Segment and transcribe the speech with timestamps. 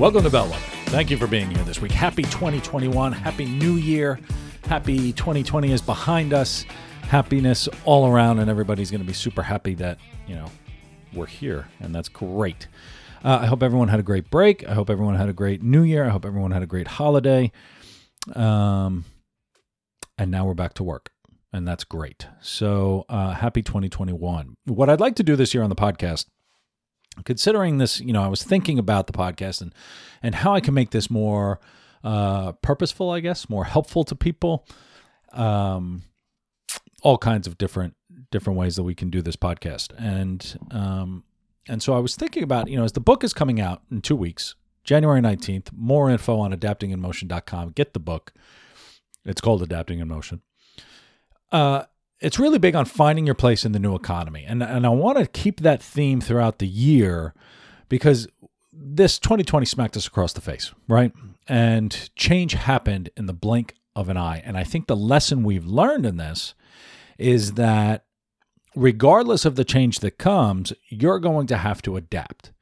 [0.00, 0.56] Welcome to Bellwether.
[0.86, 1.92] Thank you for being here this week.
[1.92, 3.12] Happy 2021.
[3.12, 4.18] Happy New Year.
[4.64, 6.64] Happy 2020 is behind us.
[7.02, 10.46] Happiness all around, and everybody's going to be super happy that, you know,
[11.12, 12.66] we're here, and that's great.
[13.22, 14.66] Uh, I hope everyone had a great break.
[14.66, 16.06] I hope everyone had a great New Year.
[16.06, 17.52] I hope everyone had a great holiday.
[18.34, 19.04] Um,
[20.16, 21.10] and now we're back to work,
[21.52, 22.26] and that's great.
[22.40, 24.54] So, uh, happy 2021.
[24.64, 26.24] What I'd like to do this year on the podcast
[27.24, 29.74] considering this, you know, I was thinking about the podcast and
[30.22, 31.60] and how I can make this more
[32.04, 34.66] uh, purposeful, I guess, more helpful to people.
[35.32, 36.02] Um,
[37.02, 37.94] all kinds of different
[38.30, 41.24] different ways that we can do this podcast, and um,
[41.68, 44.02] and so I was thinking about, you know, as the book is coming out in
[44.02, 45.70] two weeks, January nineteenth.
[45.72, 47.70] More info on adaptinginmotion.com.
[47.70, 48.32] Get the book.
[49.24, 50.42] It's called Adapting in Motion.
[51.52, 51.84] Uh,
[52.20, 54.44] it's really big on finding your place in the new economy.
[54.46, 57.34] And, and I want to keep that theme throughout the year
[57.88, 58.28] because
[58.72, 61.12] this 2020 smacked us across the face, right?
[61.48, 64.42] And change happened in the blink of an eye.
[64.44, 66.54] And I think the lesson we've learned in this
[67.18, 68.04] is that
[68.74, 72.52] regardless of the change that comes, you're going to have to adapt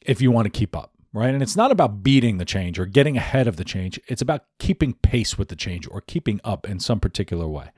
[0.00, 1.32] if you want to keep up, right?
[1.32, 4.44] And it's not about beating the change or getting ahead of the change, it's about
[4.58, 7.70] keeping pace with the change or keeping up in some particular way.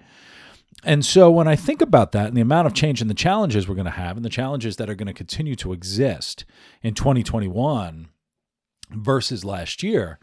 [0.84, 3.68] And so when I think about that and the amount of change and the challenges
[3.68, 6.44] we're going to have and the challenges that are going to continue to exist
[6.82, 8.08] in 2021
[8.90, 10.18] versus last year,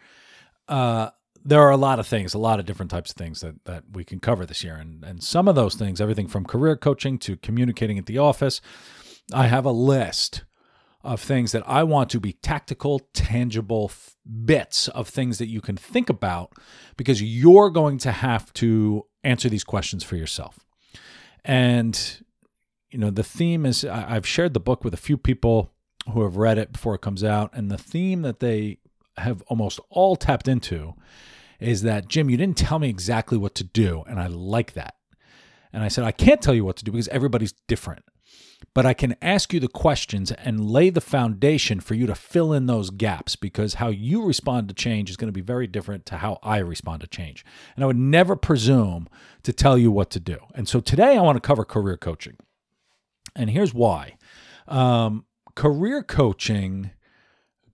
[0.70, 1.10] uh,
[1.44, 3.84] there are a lot of things, a lot of different types of things that, that
[3.94, 4.76] we can cover this year.
[4.76, 8.62] And, and some of those things, everything from career coaching to communicating at the office,
[9.34, 10.44] I have a list
[11.04, 13.92] of things that I want to be tactical, tangible
[14.44, 16.54] bits of things that you can think about
[16.98, 20.60] because you're going to have to answer these questions for yourself.
[21.44, 22.24] And,
[22.92, 25.72] you know, the theme is I've shared the book with a few people
[26.12, 27.50] who have read it before it comes out.
[27.54, 28.78] And the theme that they
[29.18, 30.94] have almost all tapped into
[31.60, 34.04] is that, Jim, you didn't tell me exactly what to do.
[34.08, 34.96] And I like that.
[35.74, 38.06] And I said, I can't tell you what to do because everybody's different
[38.74, 42.52] but I can ask you the questions and lay the foundation for you to fill
[42.54, 46.06] in those gaps because how you respond to change is going to be very different
[46.08, 47.46] to how I respond to change.
[47.76, 49.08] And I would never presume
[49.44, 50.38] to tell you what to do.
[50.54, 52.38] And so today I want to cover career coaching.
[53.36, 54.18] And here's why
[54.68, 56.92] um, career coaching,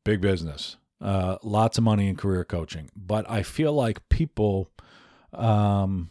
[0.04, 2.90] big business, uh, lots of money in career coaching.
[2.96, 4.70] But I feel like people,
[5.34, 6.10] um,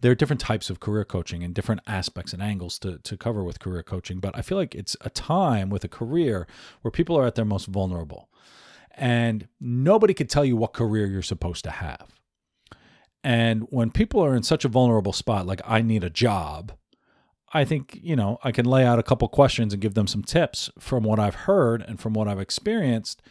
[0.00, 3.42] there are different types of career coaching and different aspects and angles to, to cover
[3.42, 4.20] with career coaching.
[4.20, 6.46] But I feel like it's a time with a career
[6.82, 8.28] where people are at their most vulnerable.
[8.96, 12.20] And nobody could tell you what career you're supposed to have.
[13.22, 16.72] And when people are in such a vulnerable spot, like I need a job,
[17.52, 20.22] I think, you know, I can lay out a couple questions and give them some
[20.22, 23.22] tips from what I've heard and from what I've experienced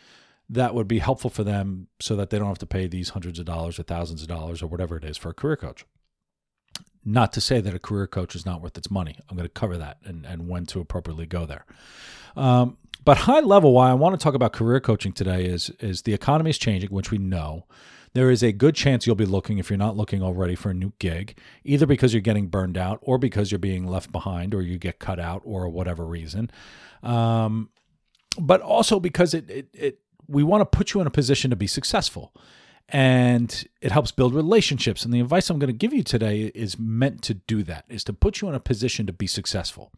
[0.49, 3.39] that would be helpful for them so that they don't have to pay these hundreds
[3.39, 5.85] of dollars or thousands of dollars or whatever it is for a career coach.
[7.05, 9.17] Not to say that a career coach is not worth its money.
[9.29, 11.65] I'm going to cover that and, and when to appropriately go there.
[12.37, 16.03] Um, but high level, why I want to talk about career coaching today is is
[16.03, 17.65] the economy is changing, which we know.
[18.13, 20.73] There is a good chance you'll be looking, if you're not looking already, for a
[20.73, 24.61] new gig, either because you're getting burned out or because you're being left behind or
[24.61, 26.51] you get cut out or whatever reason.
[27.01, 27.69] Um,
[28.39, 31.55] but also because it, it, it we want to put you in a position to
[31.55, 32.33] be successful
[32.89, 35.03] and it helps build relationships.
[35.03, 38.03] And the advice I'm going to give you today is meant to do that, is
[38.05, 39.91] to put you in a position to be successful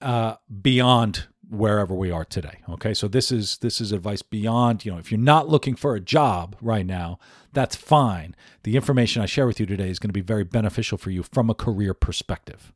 [0.00, 2.60] uh, beyond wherever we are today.
[2.68, 4.84] Okay, so this is this is advice beyond.
[4.84, 7.18] You know, if you're not looking for a job right now,
[7.52, 8.34] that's fine.
[8.62, 11.22] The information I share with you today is going to be very beneficial for you
[11.22, 12.72] from a career perspective.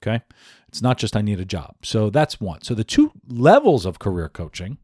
[0.00, 0.22] Okay,
[0.68, 1.74] it's not just I need a job.
[1.82, 2.62] So that's one.
[2.62, 4.78] So the two levels of career coaching,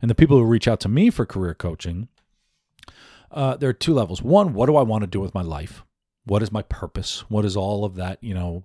[0.00, 2.08] and the people who reach out to me for career coaching
[3.30, 4.22] uh, there are two levels.
[4.22, 5.84] One, what do I want to do with my life?
[6.24, 7.24] What is my purpose?
[7.28, 8.64] What is all of that, you know,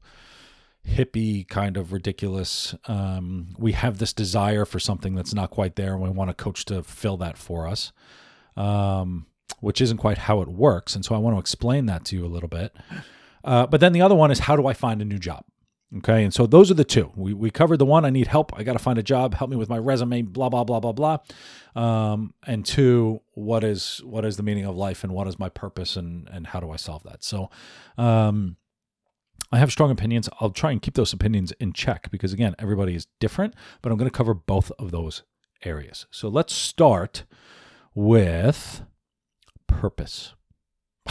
[0.87, 2.75] hippie kind of ridiculous?
[2.85, 6.33] Um, we have this desire for something that's not quite there, and we want a
[6.33, 7.91] coach to fill that for us,
[8.57, 9.27] um,
[9.59, 10.95] which isn't quite how it works.
[10.95, 12.75] And so I want to explain that to you a little bit.
[13.43, 15.43] Uh, but then the other one is how do I find a new job?
[15.97, 16.23] Okay.
[16.23, 17.11] And so those are the two.
[17.15, 18.57] We, we covered the one I need help.
[18.57, 19.35] I got to find a job.
[19.35, 21.17] Help me with my resume, blah, blah, blah, blah, blah.
[21.75, 25.49] Um, and two, what is what is the meaning of life and what is my
[25.49, 27.23] purpose and, and how do I solve that?
[27.23, 27.49] So
[27.97, 28.57] um,
[29.51, 30.29] I have strong opinions.
[30.39, 33.53] I'll try and keep those opinions in check because, again, everybody is different,
[33.83, 35.21] but I'm going to cover both of those
[35.63, 36.07] areas.
[36.09, 37.23] So let's start
[37.93, 38.81] with
[39.67, 40.33] purpose.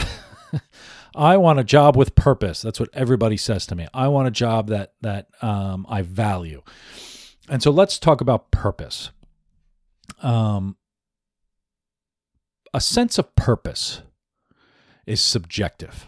[1.15, 2.61] I want a job with purpose.
[2.61, 3.87] That's what everybody says to me.
[3.93, 6.61] I want a job that that um, I value.
[7.49, 9.11] And so let's talk about purpose.
[10.21, 10.77] Um,
[12.73, 14.01] a sense of purpose
[15.05, 16.07] is subjective.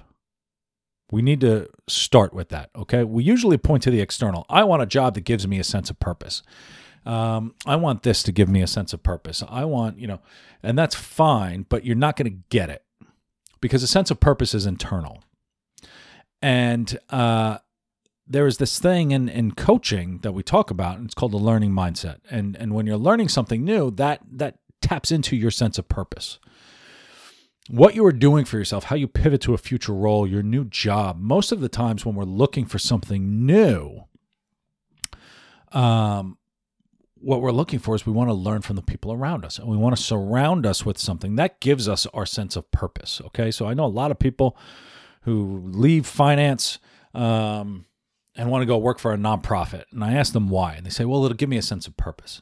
[1.12, 2.72] We need to start with that.
[2.76, 3.04] Okay.
[3.04, 4.46] We usually point to the external.
[4.50, 6.42] I want a job that gives me a sense of purpose.
[7.06, 9.44] Um, I want this to give me a sense of purpose.
[9.48, 10.22] I want, you know,
[10.64, 12.84] and that's fine, but you're not going to get it
[13.66, 15.24] because a sense of purpose is internal.
[16.40, 17.58] And uh,
[18.28, 21.38] there is this thing in, in coaching that we talk about, and it's called the
[21.38, 22.20] learning mindset.
[22.30, 26.38] And and when you're learning something new, that that taps into your sense of purpose.
[27.68, 30.66] What you are doing for yourself, how you pivot to a future role, your new
[30.66, 31.20] job.
[31.20, 34.04] Most of the times when we're looking for something new,
[35.72, 36.38] um,
[37.18, 39.68] what we're looking for is we want to learn from the people around us and
[39.68, 43.22] we want to surround us with something that gives us our sense of purpose.
[43.28, 43.52] Okay.
[43.52, 44.58] So I know a lot of people
[45.22, 46.78] who leave finance
[47.14, 47.86] um,
[48.36, 49.86] and want to go work for a nonprofit.
[49.92, 50.76] And I ask them why.
[50.76, 52.42] And they say, well, it'll give me a sense of purpose.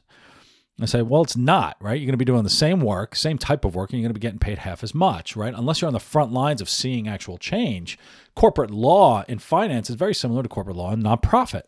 [0.80, 1.92] I say, well, it's not, right?
[1.92, 4.14] You're going to be doing the same work, same type of work, and you're going
[4.14, 5.54] to be getting paid half as much, right?
[5.54, 7.96] Unless you're on the front lines of seeing actual change.
[8.34, 11.62] Corporate law in finance is very similar to corporate law in nonprofit.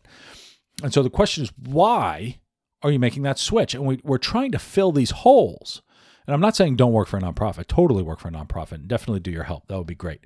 [0.83, 2.39] And so the question is, why
[2.83, 3.73] are you making that switch?
[3.73, 5.81] And we, we're trying to fill these holes.
[6.25, 7.67] And I'm not saying don't work for a nonprofit.
[7.67, 8.87] Totally work for a nonprofit.
[8.87, 9.67] Definitely do your help.
[9.67, 10.21] That would be great.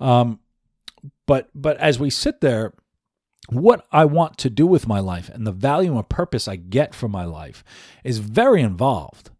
[0.00, 0.40] Um,
[1.26, 2.72] but but as we sit there,
[3.48, 6.94] what I want to do with my life and the value and purpose I get
[6.94, 7.62] from my life
[8.04, 9.30] is very involved.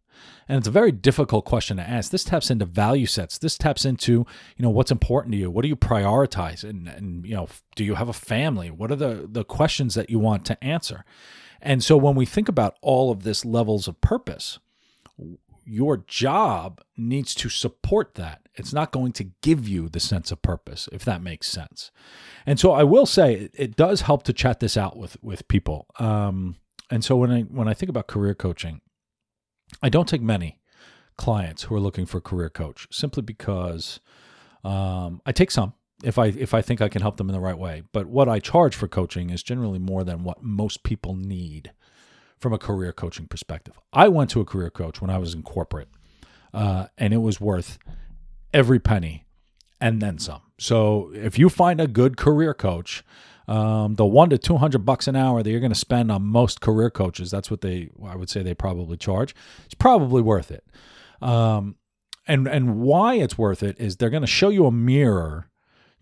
[0.48, 2.10] And it's a very difficult question to ask.
[2.10, 3.38] This taps into value sets.
[3.38, 4.26] This taps into,
[4.56, 5.50] you know, what's important to you.
[5.50, 6.68] What do you prioritize?
[6.68, 8.70] And, and you know, do you have a family?
[8.70, 11.04] What are the, the questions that you want to answer?
[11.62, 14.58] And so when we think about all of this levels of purpose,
[15.64, 18.40] your job needs to support that.
[18.54, 21.92] It's not going to give you the sense of purpose, if that makes sense.
[22.44, 25.86] And so I will say it does help to chat this out with with people.
[25.98, 26.56] Um,
[26.90, 28.80] and so when I when I think about career coaching,
[29.82, 30.60] I don't take many
[31.16, 34.00] clients who are looking for a career coach simply because
[34.64, 37.40] um, I take some if I if I think I can help them in the
[37.40, 37.82] right way.
[37.92, 41.72] But what I charge for coaching is generally more than what most people need
[42.38, 43.78] from a career coaching perspective.
[43.92, 45.88] I went to a career coach when I was in corporate,
[46.52, 47.78] uh, and it was worth
[48.52, 49.26] every penny
[49.80, 50.42] and then some.
[50.58, 53.02] So if you find a good career coach,
[53.48, 56.22] um, the one to two hundred bucks an hour that you're going to spend on
[56.22, 59.34] most career coaches, that's what they I would say they probably charge.
[59.64, 60.64] It's probably worth it.
[61.20, 61.76] Um,
[62.26, 65.48] and and why it's worth it is they're going to show you a mirror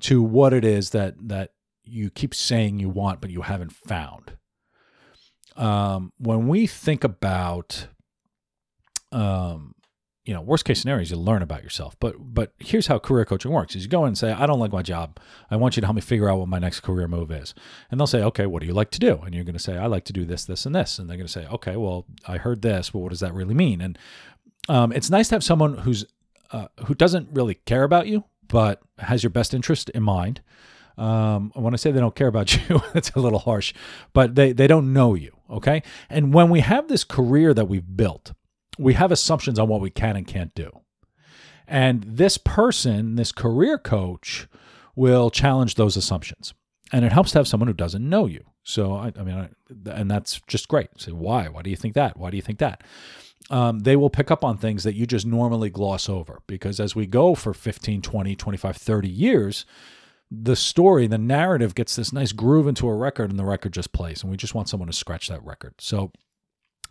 [0.00, 1.52] to what it is that that
[1.84, 4.36] you keep saying you want but you haven't found.
[5.56, 7.88] Um, when we think about
[9.12, 9.74] um,
[10.30, 11.96] you know, worst case scenarios, you learn about yourself.
[11.98, 14.60] But but here's how career coaching works: is you go in and say, I don't
[14.60, 15.18] like my job.
[15.50, 17.54] I want you to help me figure out what my next career move is.
[17.90, 19.18] And they'll say, Okay, what do you like to do?
[19.24, 20.98] And you're going to say, I like to do this, this, and this.
[20.98, 23.54] And they're going to say, Okay, well, I heard this, but what does that really
[23.54, 23.80] mean?
[23.80, 23.98] And
[24.68, 26.04] um, it's nice to have someone who's
[26.52, 30.40] uh, who doesn't really care about you, but has your best interest in mind.
[30.98, 33.72] Um, when I say they don't care about you, that's a little harsh,
[34.12, 35.34] but they, they don't know you.
[35.48, 35.82] Okay.
[36.08, 38.32] And when we have this career that we've built,
[38.78, 40.70] we have assumptions on what we can and can't do.
[41.66, 44.48] And this person, this career coach,
[44.96, 46.52] will challenge those assumptions.
[46.92, 48.44] And it helps to have someone who doesn't know you.
[48.64, 50.88] So, I, I mean, I, and that's just great.
[50.98, 51.48] Say, why?
[51.48, 52.16] Why do you think that?
[52.16, 52.82] Why do you think that?
[53.48, 56.40] Um, they will pick up on things that you just normally gloss over.
[56.46, 59.64] Because as we go for 15, 20, 25, 30 years,
[60.30, 63.92] the story, the narrative gets this nice groove into a record and the record just
[63.92, 64.22] plays.
[64.22, 65.74] And we just want someone to scratch that record.
[65.78, 66.12] So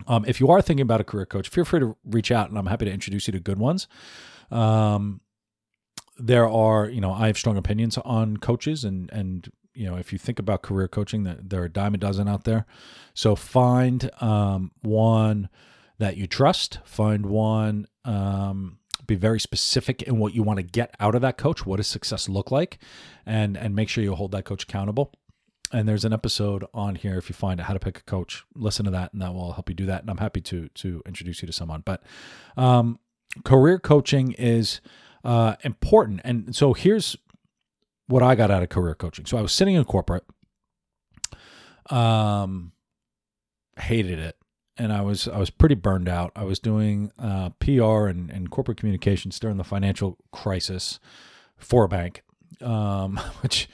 [0.08, 2.58] um, if you are thinking about a career coach, feel free to reach out and
[2.58, 3.88] I'm happy to introduce you to good ones.
[4.51, 5.22] Um,
[6.18, 10.12] there are, you know, I have strong opinions on coaches and, and, you know, if
[10.12, 12.65] you think about career coaching, there are a dime a dozen out there.
[13.13, 15.48] So find um, one
[16.00, 16.79] that you trust.
[16.84, 21.38] Find one, um, be very specific in what you want to get out of that
[21.38, 21.65] coach.
[21.65, 22.79] What does success look like?
[23.25, 25.13] And and make sure you hold that coach accountable.
[25.72, 28.44] And there's an episode on here if you find out how to pick a coach.
[28.56, 30.01] Listen to that, and that will help you do that.
[30.01, 31.84] And I'm happy to to introduce you to someone.
[31.86, 32.01] But
[32.58, 33.00] um,
[33.44, 34.82] career coaching is
[35.24, 36.22] uh, important.
[36.24, 37.15] And so here's
[38.08, 39.27] what I got out of career coaching.
[39.27, 40.24] So I was sitting in corporate
[41.89, 42.74] Um,
[43.79, 44.38] hated it,
[44.79, 46.31] and I was I was pretty burned out.
[46.36, 51.00] I was doing uh, PR and, and corporate communications during the financial crisis
[51.57, 52.24] for a bank,
[52.62, 53.69] um, which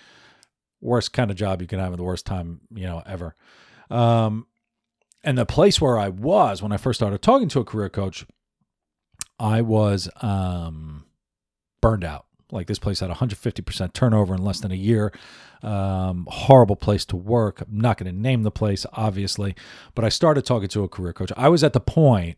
[0.82, 3.36] worst kind of job you can have at the worst time you know ever.
[3.90, 4.48] Um,
[5.24, 8.26] and the place where I was when I first started talking to a career coach,
[9.40, 11.06] I was um,
[11.82, 12.26] burned out.
[12.52, 15.12] Like this place had 150% turnover in less than a year.
[15.66, 17.62] Um, horrible place to work.
[17.62, 19.56] I'm not going to name the place, obviously,
[19.96, 21.32] but I started talking to a career coach.
[21.36, 22.38] I was at the point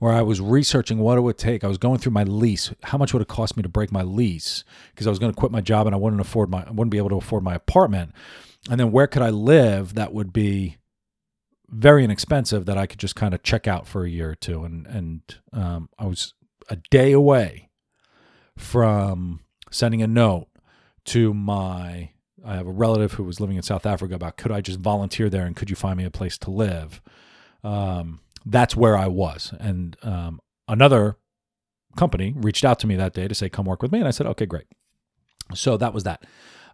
[0.00, 1.62] where I was researching what it would take.
[1.62, 2.72] I was going through my lease.
[2.82, 4.64] How much would it cost me to break my lease?
[4.90, 6.90] Because I was going to quit my job and I wouldn't afford my, I wouldn't
[6.90, 8.12] be able to afford my apartment.
[8.68, 10.78] And then where could I live that would be
[11.68, 14.64] very inexpensive that I could just kind of check out for a year or two.
[14.64, 15.20] And and
[15.52, 16.34] um, I was
[16.68, 17.70] a day away
[18.56, 19.40] from
[19.70, 20.48] sending a note
[21.06, 22.10] to my.
[22.44, 25.28] I have a relative who was living in South Africa about could I just volunteer
[25.30, 27.00] there and could you find me a place to live?
[27.62, 31.16] Um, that's where I was, and um, another
[31.96, 34.10] company reached out to me that day to say come work with me, and I
[34.10, 34.66] said okay, great.
[35.54, 36.24] So that was that,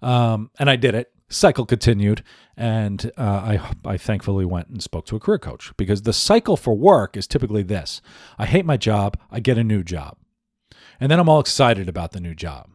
[0.02, 1.12] um, and I did it.
[1.28, 2.24] Cycle continued.
[2.56, 6.56] And uh, I, I thankfully went and spoke to a career coach because the cycle
[6.56, 8.02] for work is typically this.
[8.36, 9.16] I hate my job.
[9.30, 10.16] I get a new job.
[10.98, 12.68] And then i'm all excited about the new job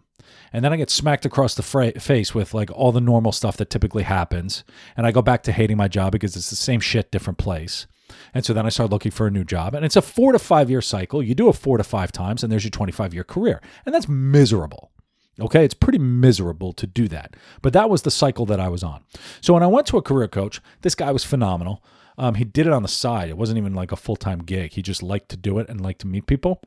[0.53, 3.57] and then i get smacked across the fra- face with like all the normal stuff
[3.57, 4.63] that typically happens
[4.95, 7.87] and i go back to hating my job because it's the same shit different place
[8.33, 9.73] and so then I start looking for a new job.
[9.73, 11.23] And it's a four to five year cycle.
[11.23, 13.61] You do it four to five times, and there's your 25 year career.
[13.85, 14.91] And that's miserable.
[15.39, 17.35] Okay, it's pretty miserable to do that.
[17.61, 19.03] But that was the cycle that I was on.
[19.41, 21.83] So when I went to a career coach, this guy was phenomenal.
[22.17, 23.29] Um, he did it on the side.
[23.29, 24.73] It wasn't even like a full time gig.
[24.73, 26.61] He just liked to do it and liked to meet people.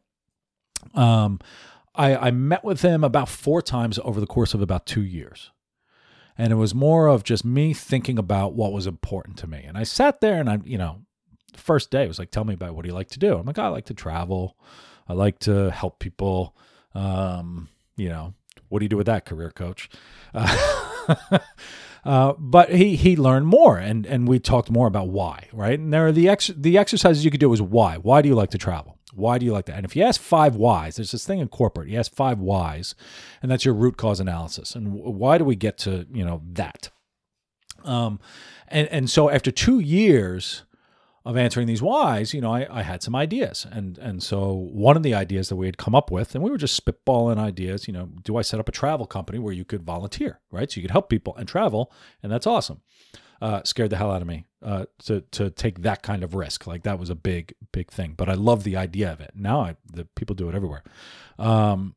[0.94, 1.40] Um,
[1.98, 5.50] I, I met with him about four times over the course of about two years.
[6.38, 9.64] And it was more of just me thinking about what was important to me.
[9.66, 11.00] And I sat there and I, you know,
[11.56, 13.36] first day it was like, tell me about what do you like to do?
[13.36, 14.56] I'm like, I like to travel.
[15.08, 16.56] I like to help people.
[16.94, 18.34] Um, you know,
[18.68, 19.90] what do you do with that career coach?
[20.32, 21.08] Uh,
[22.04, 25.78] uh, but he he learned more, and and we talked more about why, right?
[25.78, 27.96] And there are the ex- the exercises you could do is why.
[27.96, 28.97] Why do you like to travel?
[29.18, 29.76] Why do you like that?
[29.76, 31.88] And if you ask five whys, there's this thing in corporate.
[31.88, 32.94] You ask five whys,
[33.42, 34.74] and that's your root cause analysis.
[34.74, 36.90] And why do we get to you know that?
[37.84, 38.20] Um,
[38.68, 40.64] and and so after two years
[41.24, 43.66] of answering these whys, you know, I, I had some ideas.
[43.70, 46.50] And and so one of the ideas that we had come up with, and we
[46.50, 49.64] were just spitballing ideas, you know, do I set up a travel company where you
[49.64, 50.70] could volunteer, right?
[50.70, 52.80] So you could help people and travel, and that's awesome.
[53.40, 56.66] Uh, scared the hell out of me uh, to to take that kind of risk.
[56.66, 58.14] Like that was a big big thing.
[58.16, 59.32] But I love the idea of it.
[59.34, 60.82] Now I, the people do it everywhere.
[61.38, 61.94] Um,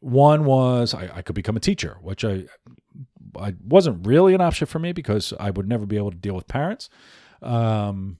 [0.00, 2.44] one was I, I could become a teacher, which I
[3.38, 6.34] I wasn't really an option for me because I would never be able to deal
[6.34, 6.88] with parents.
[7.42, 8.18] Um,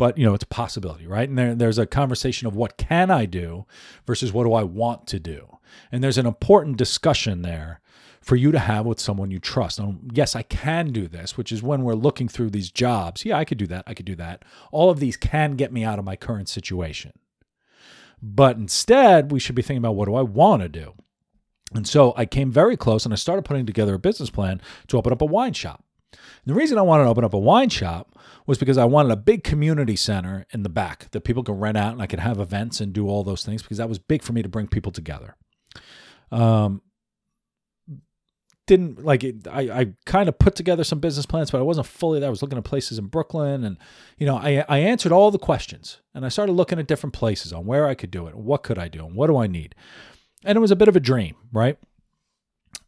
[0.00, 3.10] but you know it's a possibility right and there, there's a conversation of what can
[3.10, 3.66] i do
[4.06, 5.58] versus what do i want to do
[5.92, 7.79] and there's an important discussion there
[8.20, 9.78] for you to have with someone you trust.
[9.78, 13.36] And yes i can do this which is when we're looking through these jobs yeah
[13.36, 14.44] i could do that i could do that.
[14.72, 17.12] All of these can get me out of my current situation.
[18.22, 20.94] But instead we should be thinking about what do i want to do?
[21.74, 24.98] And so i came very close and i started putting together a business plan to
[24.98, 25.84] open up a wine shop.
[26.12, 29.12] And the reason I wanted to open up a wine shop was because I wanted
[29.12, 32.18] a big community center in the back that people could rent out and I could
[32.18, 34.66] have events and do all those things because that was big for me to bring
[34.66, 35.36] people together.
[36.32, 36.82] Um,
[38.70, 39.48] didn't like it.
[39.48, 42.28] I, I kind of put together some business plans, but I wasn't fully there.
[42.28, 43.76] I was looking at places in Brooklyn and,
[44.16, 47.52] you know, I, I answered all the questions and I started looking at different places
[47.52, 48.36] on where I could do it.
[48.36, 49.04] What could I do?
[49.04, 49.74] And what do I need?
[50.44, 51.78] And it was a bit of a dream, right?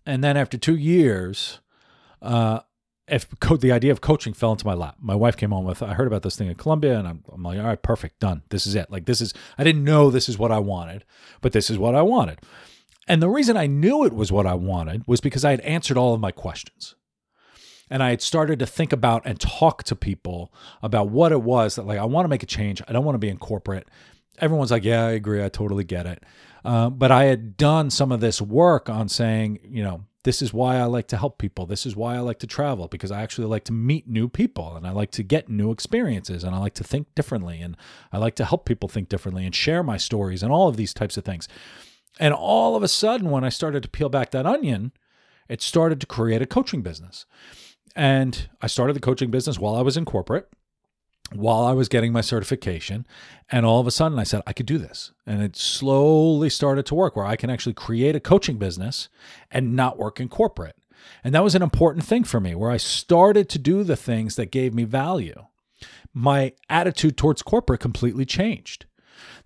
[0.06, 1.58] And then after two years,
[2.22, 2.60] uh,
[3.08, 5.82] if co- the idea of coaching fell into my lap, my wife came home with,
[5.82, 8.42] I heard about this thing in Columbia, and I'm, I'm like, all right, perfect, done.
[8.50, 8.88] This is it.
[8.88, 11.04] Like, this is, I didn't know this is what I wanted,
[11.40, 12.38] but this is what I wanted.
[13.08, 15.96] And the reason I knew it was what I wanted was because I had answered
[15.96, 16.94] all of my questions.
[17.90, 21.74] And I had started to think about and talk to people about what it was
[21.74, 22.80] that, like, I want to make a change.
[22.88, 23.88] I don't want to be in corporate.
[24.38, 25.44] Everyone's like, yeah, I agree.
[25.44, 26.22] I totally get it.
[26.64, 30.54] Uh, but I had done some of this work on saying, you know, this is
[30.54, 31.66] why I like to help people.
[31.66, 34.76] This is why I like to travel because I actually like to meet new people
[34.76, 37.76] and I like to get new experiences and I like to think differently and
[38.12, 40.94] I like to help people think differently and share my stories and all of these
[40.94, 41.48] types of things.
[42.20, 44.92] And all of a sudden, when I started to peel back that onion,
[45.48, 47.26] it started to create a coaching business.
[47.96, 50.48] And I started the coaching business while I was in corporate
[51.34, 53.06] while I was getting my certification.
[53.50, 55.12] And all of a sudden, I said, I could do this.
[55.26, 59.08] And it slowly started to work where I can actually create a coaching business
[59.50, 60.76] and not work in corporate.
[61.24, 64.36] And that was an important thing for me where I started to do the things
[64.36, 65.46] that gave me value.
[66.14, 68.86] My attitude towards corporate completely changed.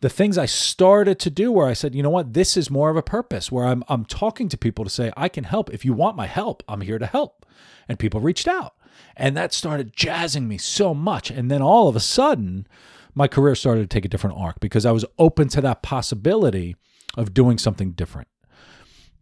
[0.00, 2.90] The things I started to do where I said, you know what, this is more
[2.90, 5.72] of a purpose, where I'm, I'm talking to people to say, I can help.
[5.72, 7.46] If you want my help, I'm here to help.
[7.88, 8.74] And people reached out.
[9.16, 11.30] And that started jazzing me so much.
[11.30, 12.66] And then all of a sudden,
[13.14, 16.76] my career started to take a different arc because I was open to that possibility
[17.16, 18.28] of doing something different.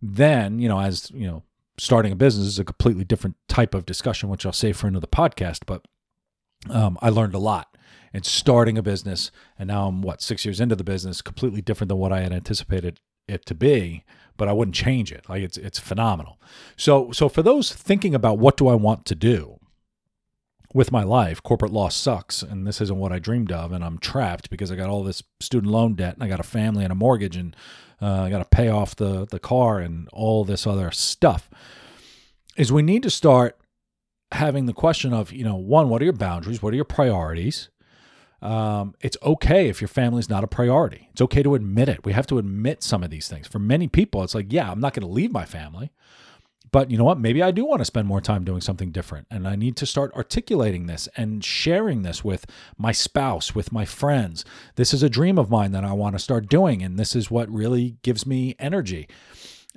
[0.02, 1.44] Then, you know, as you know,
[1.78, 5.06] starting a business is a completely different type of discussion, which I'll save for another
[5.06, 5.61] podcast.
[5.66, 5.87] But
[6.68, 7.74] um, I learned a lot
[8.14, 11.88] in starting a business, and now I'm what six years into the business, completely different
[11.88, 14.04] than what I had anticipated it to be.
[14.37, 15.28] But I wouldn't change it.
[15.28, 16.40] Like it's it's phenomenal.
[16.76, 19.59] So so for those thinking about what do I want to do
[20.73, 23.99] with my life, corporate law sucks, and this isn't what I dreamed of, and I'm
[23.99, 26.92] trapped because I got all this student loan debt, and I got a family and
[26.92, 27.54] a mortgage, and
[28.00, 31.50] uh, I got to pay off the the car and all this other stuff.
[32.56, 33.59] Is we need to start
[34.33, 36.62] having the question of you know one, what are your boundaries?
[36.62, 37.71] What are your priorities?
[38.44, 41.08] Um, it's okay if your family's not a priority.
[41.12, 42.04] It's okay to admit it.
[42.04, 43.48] We have to admit some of these things.
[43.48, 45.90] For many people, it's like, yeah, I'm not going to leave my family.
[46.70, 47.18] But you know what?
[47.20, 49.28] Maybe I do want to spend more time doing something different.
[49.30, 52.44] And I need to start articulating this and sharing this with
[52.76, 54.44] my spouse, with my friends.
[54.74, 56.82] This is a dream of mine that I want to start doing.
[56.82, 59.08] And this is what really gives me energy.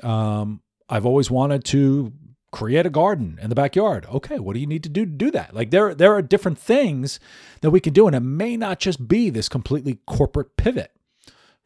[0.04, 2.12] Um, I've always wanted to
[2.52, 4.06] create a garden in the backyard.
[4.12, 5.54] Okay, what do you need to do to do that?
[5.54, 7.20] Like there there are different things
[7.62, 10.92] that we can do and it may not just be this completely corporate pivot.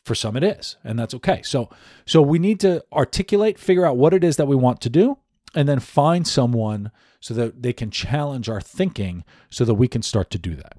[0.04, 1.44] For some it is, and that's okay.
[1.44, 1.70] So
[2.08, 5.20] so we need to articulate, figure out what it is that we want to do
[5.54, 10.02] and then find someone so that they can challenge our thinking so that we can
[10.02, 10.74] start to do that.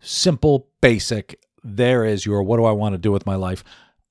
[0.00, 1.40] Simple, basic.
[1.64, 3.64] There is your what do I want to do with my life?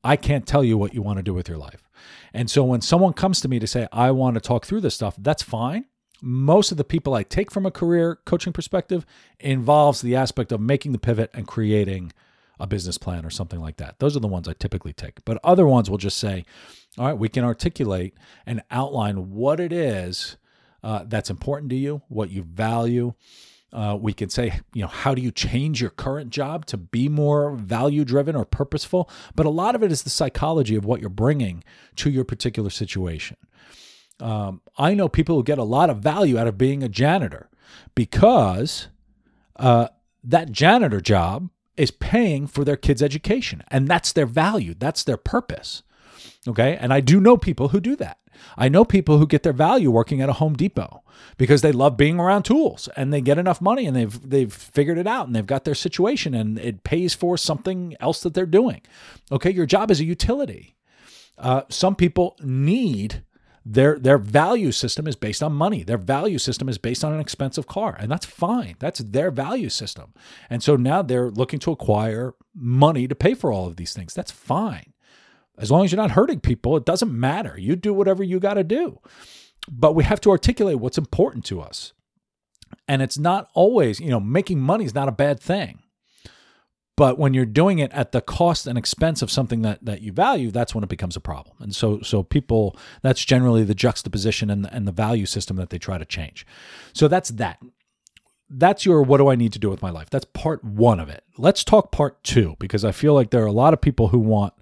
[0.03, 1.87] I can't tell you what you want to do with your life.
[2.33, 4.95] And so when someone comes to me to say, I want to talk through this
[4.95, 5.85] stuff, that's fine.
[6.21, 9.05] Most of the people I take from a career coaching perspective
[9.39, 12.13] involves the aspect of making the pivot and creating
[12.59, 13.99] a business plan or something like that.
[13.99, 15.25] Those are the ones I typically take.
[15.25, 16.45] But other ones will just say,
[16.97, 18.13] all right, we can articulate
[18.45, 20.37] and outline what it is
[20.83, 23.13] uh, that's important to you, what you value.
[23.73, 27.09] Uh, we can say, you know, how do you change your current job to be
[27.09, 29.09] more value driven or purposeful?
[29.35, 31.63] But a lot of it is the psychology of what you're bringing
[31.95, 33.35] to your particular situation.
[34.19, 37.49] Um, I know people who get a lot of value out of being a janitor
[37.95, 38.89] because
[39.55, 39.87] uh,
[40.23, 43.63] that janitor job is paying for their kids' education.
[43.69, 45.81] And that's their value, that's their purpose.
[46.47, 46.77] Okay.
[46.79, 48.17] And I do know people who do that.
[48.57, 51.03] I know people who get their value working at a Home Depot
[51.37, 54.97] because they love being around tools and they get enough money and they've they've figured
[54.97, 58.45] it out and they've got their situation and it pays for something else that they're
[58.45, 58.81] doing.
[59.31, 60.75] Okay, your job is a utility.
[61.37, 63.23] Uh, some people need
[63.65, 65.83] their their value system is based on money.
[65.83, 68.75] Their value system is based on an expensive car, and that's fine.
[68.79, 70.13] That's their value system.
[70.49, 74.13] And so now they're looking to acquire money to pay for all of these things.
[74.13, 74.92] That's fine.
[75.57, 77.57] As long as you're not hurting people, it doesn't matter.
[77.57, 78.99] You do whatever you got to do.
[79.69, 81.93] But we have to articulate what's important to us.
[82.87, 85.79] And it's not always, you know, making money is not a bad thing.
[86.95, 90.11] But when you're doing it at the cost and expense of something that, that you
[90.11, 91.55] value, that's when it becomes a problem.
[91.59, 95.69] And so so people that's generally the juxtaposition and the, and the value system that
[95.71, 96.45] they try to change.
[96.93, 97.59] So that's that.
[98.47, 100.11] That's your what do I need to do with my life?
[100.11, 101.23] That's part 1 of it.
[101.37, 104.19] Let's talk part 2 because I feel like there are a lot of people who
[104.19, 104.53] want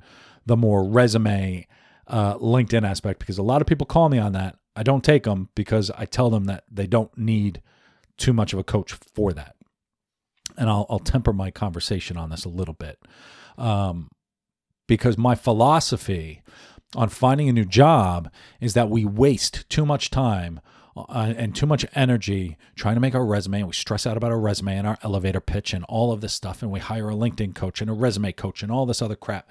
[0.46, 1.68] the more resume
[2.08, 4.58] uh, LinkedIn aspect because a lot of people call me on that.
[4.76, 7.62] I don't take them because I tell them that they don't need
[8.18, 9.56] too much of a coach for that.
[10.58, 13.00] And I'll, I'll temper my conversation on this a little bit.
[13.58, 14.10] Um,
[14.88, 16.42] because my philosophy
[16.96, 20.60] on finding a new job is that we waste too much time
[20.98, 24.32] uh, and too much energy trying to make our resume and we stress out about
[24.32, 27.14] our resume and our elevator pitch and all of this stuff and we hire a
[27.14, 29.50] linkedin coach and a resume coach and all this other crap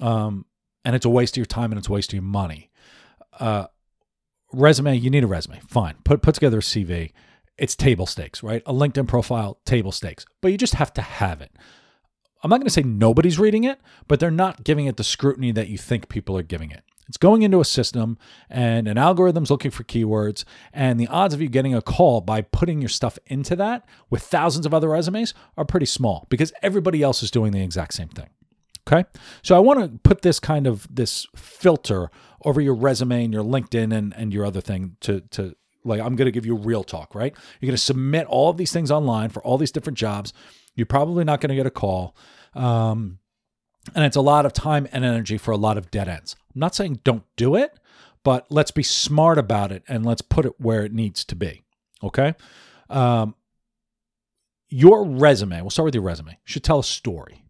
[0.00, 0.44] um,
[0.84, 2.70] and it's a waste of your time and it's a waste of your money
[3.38, 3.66] uh,
[4.52, 7.12] resume you need a resume fine put put together a cv
[7.60, 8.62] it's table stakes, right?
[8.64, 11.52] A LinkedIn profile, table stakes, but you just have to have it.
[12.42, 15.52] I'm not going to say nobody's reading it, but they're not giving it the scrutiny
[15.52, 16.82] that you think people are giving it.
[17.06, 18.16] It's going into a system
[18.48, 22.40] and an algorithm's looking for keywords, and the odds of you getting a call by
[22.40, 27.02] putting your stuff into that with thousands of other resumes are pretty small because everybody
[27.02, 28.28] else is doing the exact same thing.
[28.90, 29.04] Okay.
[29.42, 32.10] So I want to put this kind of this filter
[32.44, 36.16] over your resume and your LinkedIn and, and your other thing to, to like I'm
[36.16, 37.32] going to give you real talk, right?
[37.60, 40.32] You're going to submit all of these things online for all these different jobs.
[40.74, 42.16] You're probably not going to get a call.
[42.54, 43.18] Um,
[43.94, 46.36] and it's a lot of time and energy for a lot of dead ends.
[46.54, 47.78] I'm not saying don't do it,
[48.24, 51.62] but let's be smart about it and let's put it where it needs to be.
[52.02, 52.34] Okay.
[52.88, 53.34] Um,
[54.68, 57.44] your resume, we'll start with your resume, should tell a story.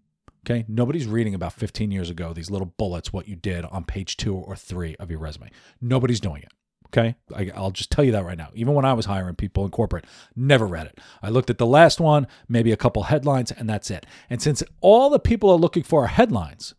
[0.46, 0.64] Okay.
[0.68, 4.34] Nobody's reading about 15 years ago these little bullets, what you did on page two
[4.34, 5.50] or three of your resume.
[5.80, 6.52] Nobody's doing it.
[6.86, 7.14] Okay.
[7.34, 8.48] I, will just tell you that right now.
[8.54, 10.98] Even when I was hiring people in corporate, never read it.
[11.22, 14.06] I looked at the last one, maybe a couple headlines, and that's it.
[14.28, 16.74] And since all the people are looking for are headlines,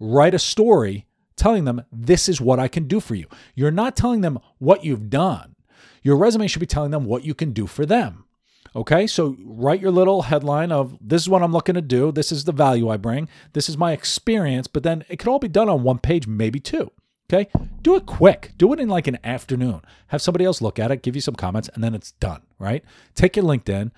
[0.00, 1.06] write a story
[1.36, 3.26] telling them, this is what I can do for you.
[3.54, 5.54] You're not telling them what you've done.
[6.02, 8.24] Your resume should be telling them what you can do for them.
[8.74, 12.10] Okay, so write your little headline of this is what I'm looking to do.
[12.10, 13.28] This is the value I bring.
[13.52, 14.66] This is my experience.
[14.66, 16.90] But then it could all be done on one page, maybe two.
[17.30, 17.50] Okay,
[17.82, 18.52] do it quick.
[18.56, 19.82] Do it in like an afternoon.
[20.08, 22.42] Have somebody else look at it, give you some comments, and then it's done.
[22.58, 22.84] Right?
[23.14, 23.90] Take your LinkedIn,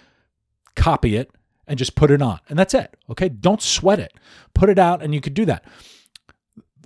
[0.75, 1.31] copy it,
[1.67, 2.41] and just put it on.
[2.49, 2.97] And that's it.
[3.11, 4.13] Okay, don't sweat it.
[4.55, 5.65] Put it out, and you could do that.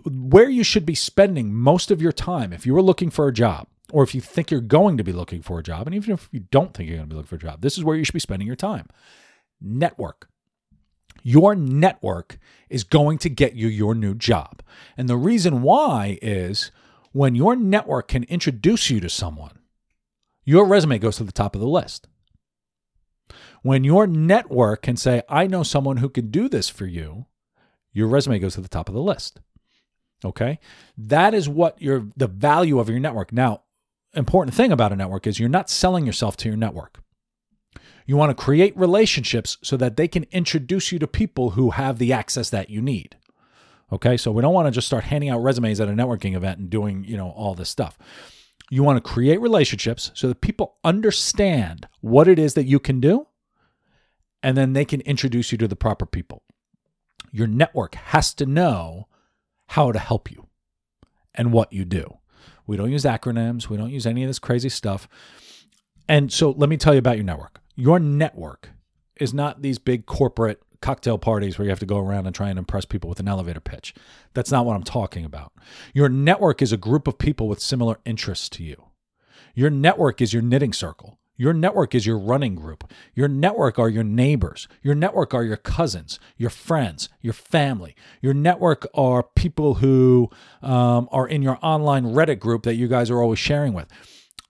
[0.05, 3.33] Where you should be spending most of your time if you were looking for a
[3.33, 6.13] job or if you think you're going to be looking for a job, and even
[6.13, 7.97] if you don't think you're going to be looking for a job, this is where
[7.97, 8.87] you should be spending your time.
[9.61, 10.29] Network.
[11.23, 14.63] Your network is going to get you your new job.
[14.97, 16.71] And the reason why is
[17.13, 19.59] when your network can introduce you to someone,
[20.45, 22.09] your resume goes to the top of the list.
[23.63, 27.27] When your network can say, I know someone who can do this for you,
[27.93, 29.41] your resume goes to the top of the list.
[30.25, 30.59] Okay?
[30.97, 33.33] That is what your the value of your network.
[33.33, 33.63] Now,
[34.15, 37.01] important thing about a network is you're not selling yourself to your network.
[38.07, 41.99] You want to create relationships so that they can introduce you to people who have
[41.99, 43.17] the access that you need.
[43.93, 46.59] Okay, so we don't want to just start handing out resumes at a networking event
[46.59, 47.99] and doing, you know, all this stuff.
[48.71, 53.01] You want to create relationships so that people understand what it is that you can
[53.01, 53.27] do,
[54.43, 56.43] and then they can introduce you to the proper people.
[57.33, 59.09] Your network has to know
[59.69, 60.49] how to help you
[61.35, 62.18] and what you do.
[62.69, 63.69] We don't use acronyms.
[63.69, 65.09] We don't use any of this crazy stuff.
[66.09, 67.61] And so let me tell you about your network.
[67.75, 68.71] Your network
[69.17, 72.51] is not these big corporate cocktail parties where you have to go around and try
[72.51, 73.95] and impress people with an elevator pitch.
[74.35, 75.53] That's not what I'm talking about.
[75.93, 78.85] Your network is a group of people with similar interests to you.
[79.55, 81.19] Your network is your knitting circle.
[81.39, 82.93] Your network is your running group.
[83.15, 84.67] Your network are your neighbors.
[84.83, 87.95] Your network are your cousins, your friends, your family.
[88.21, 90.31] Your network are people who
[90.63, 93.87] um, are in your online Reddit group that you guys are always sharing with.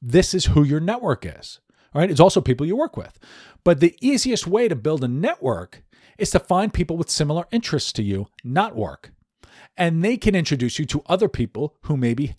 [0.01, 1.61] This is who your network is.
[1.95, 2.11] All right.
[2.11, 3.19] It's also people you work with.
[3.65, 5.85] But the easiest way to build a network
[6.17, 9.13] is to find people with similar interests to you, not work.
[9.77, 12.37] And they can introduce you to other people who may be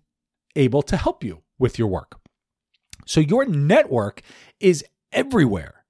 [0.56, 2.20] able to help you with your work.
[3.10, 4.22] So your network
[4.60, 5.84] is everywhere.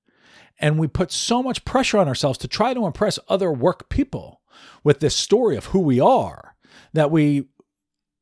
[0.58, 4.40] And we put so much pressure on ourselves to try to impress other work people
[4.86, 6.56] with this story of who we are
[6.94, 7.50] that we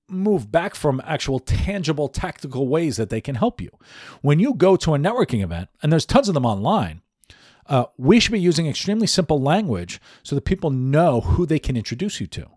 [0.10, 3.69] move back from actual tangible tactical ways that they can help you.
[4.21, 7.01] When you go to a networking event, and there's tons of them online,
[7.67, 11.77] uh, we should be using extremely simple language so that people know who they can
[11.77, 12.47] introduce you to.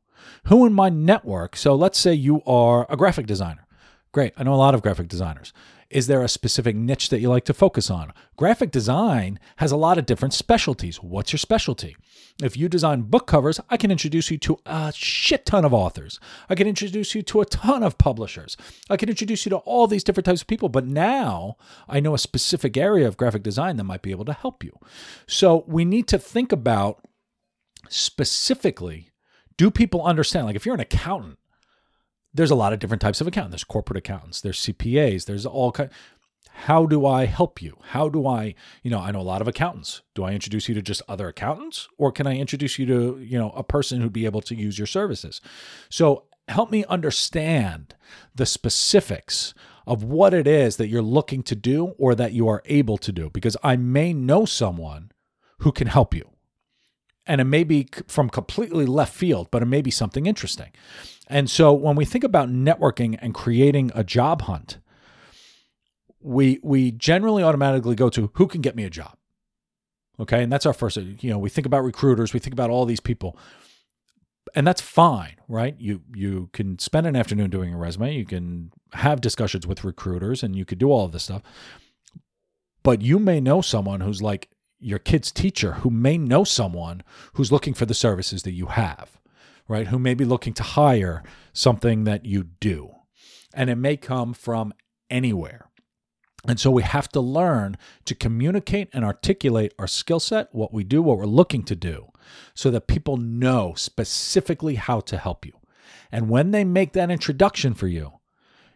[0.47, 3.67] Who in my network, so let's say you are a graphic designer.
[4.13, 5.53] Great, I know a lot of graphic designers.
[5.91, 8.13] Is there a specific niche that you like to focus on?
[8.37, 11.03] Graphic design has a lot of different specialties.
[11.03, 11.97] What's your specialty?
[12.41, 16.21] If you design book covers, I can introduce you to a shit ton of authors.
[16.49, 18.57] I can introduce you to a ton of publishers.
[18.89, 20.69] I can introduce you to all these different types of people.
[20.69, 21.57] But now
[21.89, 24.79] I know a specific area of graphic design that might be able to help you.
[25.27, 27.05] So we need to think about
[27.89, 29.11] specifically
[29.57, 30.47] do people understand?
[30.47, 31.37] Like if you're an accountant,
[32.33, 33.53] there's a lot of different types of accountants.
[33.53, 35.91] There's corporate accountants, there's CPAs, there's all kind.
[36.53, 37.79] How do I help you?
[37.81, 40.03] How do I, you know, I know a lot of accountants.
[40.15, 43.39] Do I introduce you to just other accountants or can I introduce you to, you
[43.39, 45.41] know, a person who'd be able to use your services?
[45.89, 47.95] So help me understand
[48.35, 49.55] the specifics
[49.87, 53.13] of what it is that you're looking to do or that you are able to
[53.13, 55.13] do because I may know someone
[55.61, 56.30] who can help you.
[57.31, 60.71] And it may be from completely left field, but it may be something interesting.
[61.29, 64.79] And so when we think about networking and creating a job hunt,
[66.21, 69.17] we we generally automatically go to who can get me a job.
[70.19, 70.43] Okay?
[70.43, 72.99] And that's our first you know, we think about recruiters, we think about all these
[72.99, 73.39] people.
[74.57, 75.77] And that's fine, right?
[75.79, 80.43] You you can spend an afternoon doing a resume, you can have discussions with recruiters
[80.43, 81.43] and you could do all of this stuff.
[82.83, 84.49] But you may know someone who's like
[84.81, 87.03] your kid's teacher who may know someone
[87.35, 89.21] who's looking for the services that you have
[89.71, 89.87] right?
[89.87, 92.91] Who may be looking to hire something that you do.
[93.55, 94.73] And it may come from
[95.09, 95.71] anywhere.
[96.47, 100.83] And so we have to learn to communicate and articulate our skill set, what we
[100.83, 102.11] do, what we're looking to do,
[102.53, 105.53] so that people know specifically how to help you.
[106.11, 108.15] And when they make that introduction for you,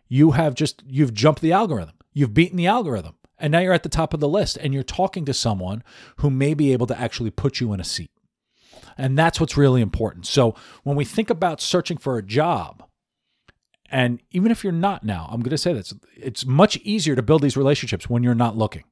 [0.06, 1.96] you have just you've jumped the algorithm.
[2.12, 3.16] You've beaten the algorithm.
[3.44, 5.84] And now you're at the top of the list and you're talking to someone
[6.16, 8.10] who may be able to actually put you in a seat.
[8.96, 10.24] And that's what's really important.
[10.24, 12.84] So when we think about searching for a job,
[13.90, 17.22] and even if you're not now, I'm going to say this, it's much easier to
[17.22, 18.84] build these relationships when you're not looking.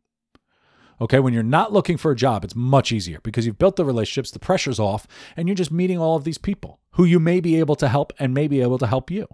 [1.00, 3.86] Okay, when you're not looking for a job, it's much easier because you've built the
[3.86, 7.40] relationships, the pressure's off, and you're just meeting all of these people who you may
[7.40, 9.26] be able to help and may be able to help you.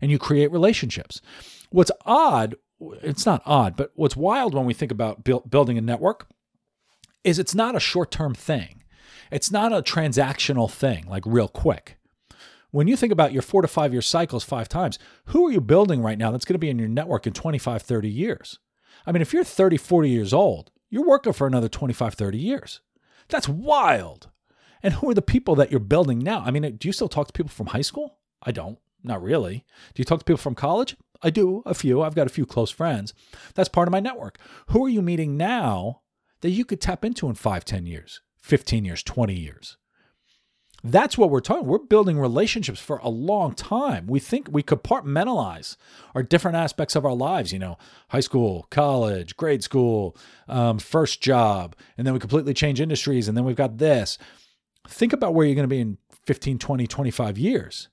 [0.00, 1.20] And you create relationships.
[1.70, 2.54] What's odd,
[3.02, 6.28] it's not odd, but what's wild when we think about building a network
[7.24, 8.82] is it's not a short term thing.
[9.30, 11.98] It's not a transactional thing, like real quick.
[12.72, 15.60] When you think about your four to five year cycles five times, who are you
[15.60, 18.58] building right now that's going to be in your network in 25, 30 years?
[19.06, 22.80] I mean, if you're 30, 40 years old, you're working for another 25, 30 years.
[23.28, 24.28] That's wild.
[24.82, 26.42] And who are the people that you're building now?
[26.44, 28.18] I mean, do you still talk to people from high school?
[28.42, 28.78] I don't.
[29.02, 29.64] Not really.
[29.94, 30.96] Do you talk to people from college?
[31.22, 32.02] I do, a few.
[32.02, 33.12] I've got a few close friends.
[33.54, 34.38] That's part of my network.
[34.68, 36.00] Who are you meeting now
[36.40, 39.76] that you could tap into in five, ten years, 15 years, 20 years?
[40.82, 41.66] That's what we're talking.
[41.66, 44.06] We're building relationships for a long time.
[44.06, 45.76] We think we compartmentalize
[46.14, 47.76] our different aspects of our lives, you know,
[48.08, 50.16] high school, college, grade school,
[50.48, 54.16] um, first job, and then we completely change industries, and then we've got this.
[54.88, 57.88] Think about where you're going to be in 15, 20, 25 years.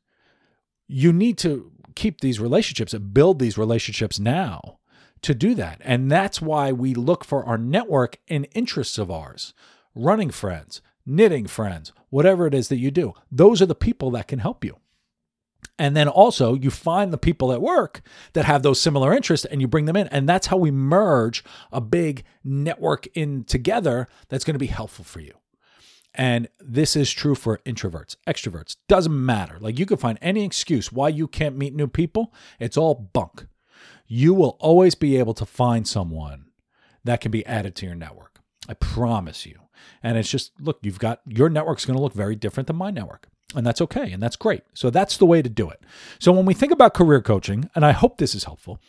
[0.88, 4.78] You need to keep these relationships and build these relationships now
[5.24, 5.82] to do that.
[5.84, 9.54] And that's why we look for our network and interests of ours
[9.96, 13.14] running friends, knitting friends, whatever it is that you do.
[13.32, 14.78] Those are the people that can help you.
[15.80, 18.02] And then also, you find the people at work
[18.34, 20.08] that have those similar interests and you bring them in.
[20.08, 25.06] And that's how we merge a big network in together that's going to be helpful
[25.06, 25.34] for you.
[26.18, 29.58] And this is true for introverts, extroverts, doesn't matter.
[29.60, 33.46] Like you can find any excuse why you can't meet new people, it's all bunk.
[34.08, 36.46] You will always be able to find someone
[37.04, 38.40] that can be added to your network.
[38.68, 39.60] I promise you.
[40.02, 42.90] And it's just, look, you've got your network's going to look very different than my
[42.90, 43.28] network.
[43.56, 44.12] And that's okay.
[44.12, 44.64] And that's great.
[44.74, 45.82] So that's the way to do it.
[46.20, 48.80] So when we think about career coaching, and I hope this is helpful,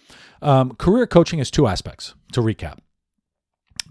[0.41, 2.79] um, career coaching has two aspects to recap.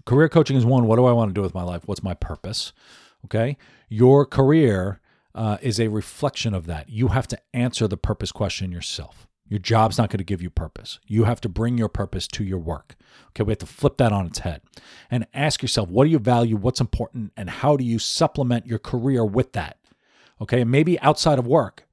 [0.04, 1.82] Career coaching is one, what do I want to do with my life?
[1.86, 2.72] What's my purpose?
[3.24, 3.56] Okay.
[3.88, 5.00] Your career
[5.34, 6.88] uh, is a reflection of that.
[6.88, 9.26] You have to answer the purpose question yourself.
[9.48, 10.98] Your job's not going to give you purpose.
[11.06, 12.96] You have to bring your purpose to your work.
[13.28, 14.60] Okay, we have to flip that on its head
[15.10, 18.78] and ask yourself what do you value, what's important, and how do you supplement your
[18.78, 19.78] career with that?
[20.40, 21.86] Okay, and maybe outside of work.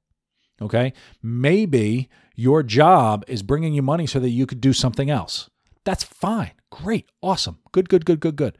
[0.60, 5.48] Okay, maybe your job is bringing you money so that you could do something else.
[5.84, 6.52] That's fine.
[6.70, 7.08] Great.
[7.22, 7.58] Awesome.
[7.72, 8.58] Good, good, good, good, good.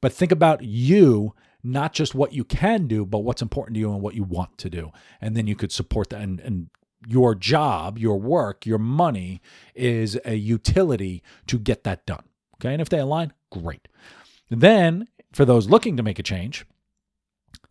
[0.00, 1.34] But think about you
[1.66, 4.56] not just what you can do, but what's important to you and what you want
[4.58, 4.92] to do.
[5.20, 6.68] And then you could support that and, and
[7.06, 9.40] your job, your work, your money
[9.74, 12.24] is a utility to get that done.
[12.54, 12.72] Okay.
[12.72, 13.88] And if they align, great.
[14.50, 16.64] Then for those looking to make a change,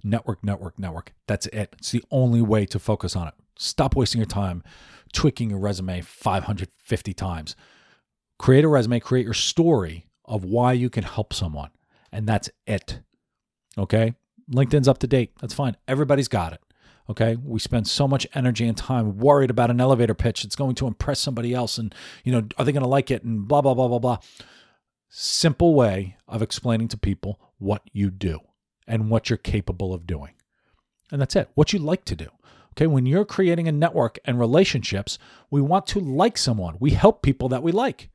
[0.04, 1.14] network, network, network.
[1.28, 1.76] That's it.
[1.80, 3.34] It's the only way to focus on it.
[3.58, 4.64] Stop wasting your time
[5.16, 7.56] tweaking your resume 550 times.
[8.38, 11.70] Create a resume, create your story of why you can help someone.
[12.12, 13.00] And that's it.
[13.78, 14.16] Okay.
[14.52, 15.32] LinkedIn's up to date.
[15.40, 15.76] That's fine.
[15.88, 16.62] Everybody's got it.
[17.10, 17.36] Okay.
[17.36, 20.44] We spend so much energy and time worried about an elevator pitch.
[20.44, 21.78] It's going to impress somebody else.
[21.78, 23.24] And, you know, are they going to like it?
[23.24, 24.18] And blah, blah, blah, blah, blah.
[25.10, 28.40] Simple way of explaining to people what you do
[28.88, 30.34] and what you're capable of doing.
[31.12, 31.50] And that's it.
[31.54, 32.30] What you like to do.
[32.74, 32.88] Okay.
[32.88, 35.18] When you're creating a network and relationships,
[35.50, 36.78] we want to like someone.
[36.80, 38.10] We help people that we like.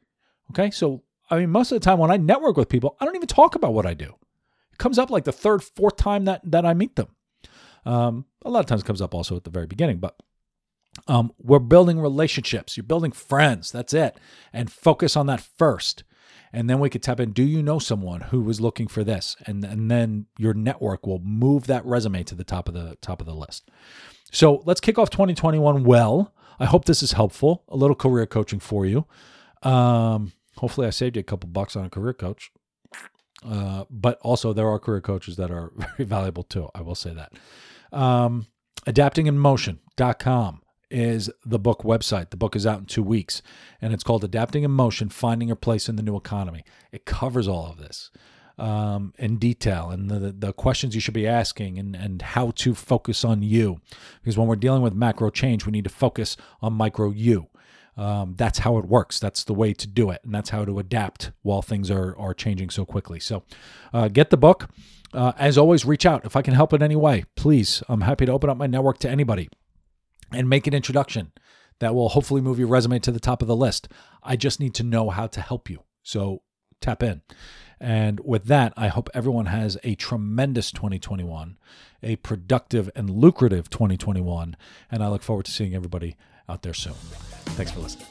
[0.50, 0.70] Okay.
[0.70, 3.28] So, I mean, most of the time when I network with people, I don't even
[3.28, 4.14] talk about what I do.
[4.80, 7.08] It comes up like the third, fourth time that, that I meet them.
[7.84, 10.16] Um, a lot of times comes up also at the very beginning, but
[11.06, 12.78] um, we're building relationships.
[12.78, 13.70] You're building friends.
[13.70, 14.16] That's it.
[14.54, 16.04] And focus on that first.
[16.50, 17.32] And then we could tap in.
[17.32, 19.36] Do you know someone who was looking for this?
[19.46, 23.20] And and then your network will move that resume to the top of the top
[23.20, 23.70] of the list.
[24.32, 26.34] So let's kick off 2021 well.
[26.58, 27.64] I hope this is helpful.
[27.68, 29.06] A little career coaching for you.
[29.62, 32.50] Um, hopefully, I saved you a couple bucks on a career coach.
[33.46, 36.68] Uh, but also, there are career coaches that are very valuable too.
[36.74, 37.32] I will say that.
[37.96, 38.46] Um,
[38.86, 42.30] adaptinginmotion.com is the book website.
[42.30, 43.42] The book is out in two weeks,
[43.80, 46.64] and it's called Adapting in Motion Finding Your Place in the New Economy.
[46.92, 48.10] It covers all of this
[48.60, 52.74] um, in detail and the, the questions you should be asking and, and how to
[52.74, 53.80] focus on you.
[54.22, 57.48] Because when we're dealing with macro change, we need to focus on micro you.
[58.00, 59.18] Um, that's how it works.
[59.20, 62.32] That's the way to do it, and that's how to adapt while things are are
[62.32, 63.20] changing so quickly.
[63.20, 63.42] So,
[63.92, 64.70] uh, get the book.
[65.12, 67.24] Uh, as always, reach out if I can help in any way.
[67.36, 69.50] Please, I'm happy to open up my network to anybody
[70.32, 71.32] and make an introduction.
[71.80, 73.88] that will hopefully move your resume to the top of the list.
[74.22, 75.80] I just need to know how to help you.
[76.02, 76.42] So
[76.80, 77.22] tap in.
[77.80, 81.58] And with that, I hope everyone has a tremendous 2021,
[82.02, 84.56] a productive and lucrative 2021.
[84.90, 86.16] And I look forward to seeing everybody
[86.50, 86.94] out there soon.
[87.56, 88.06] Thanks for listening.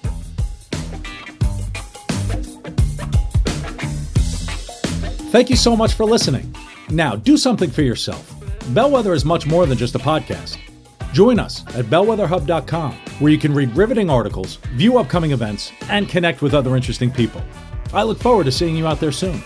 [5.32, 6.56] Thank you so much for listening.
[6.90, 8.34] Now, do something for yourself.
[8.70, 10.58] Bellwether is much more than just a podcast.
[11.14, 16.42] Join us at bellwetherhub.com, where you can read riveting articles, view upcoming events, and connect
[16.42, 17.44] with other interesting people.
[17.94, 19.42] I look forward to seeing you out there soon.